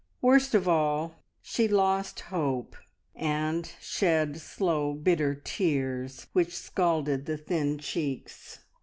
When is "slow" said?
4.41-4.93